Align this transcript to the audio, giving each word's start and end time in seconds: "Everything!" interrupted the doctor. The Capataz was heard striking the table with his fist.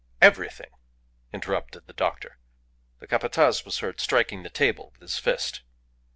"Everything!" 0.19 0.71
interrupted 1.31 1.85
the 1.85 1.93
doctor. 1.93 2.39
The 2.97 3.05
Capataz 3.05 3.63
was 3.63 3.77
heard 3.81 3.99
striking 3.99 4.41
the 4.41 4.49
table 4.49 4.89
with 4.93 5.01
his 5.01 5.19
fist. 5.19 5.61